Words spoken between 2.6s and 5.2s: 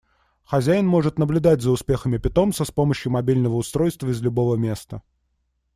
с помощью мобильного устройства из любого места.